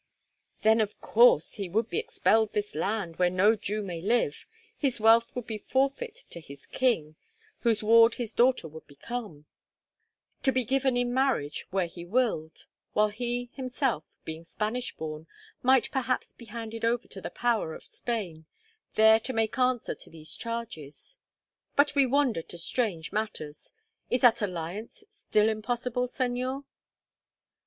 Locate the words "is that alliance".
24.09-25.03